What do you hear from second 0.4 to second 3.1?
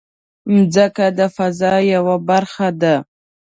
مځکه د فضا یوه برخه ده.